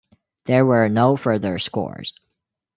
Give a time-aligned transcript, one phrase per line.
[0.45, 2.11] There were no further scores.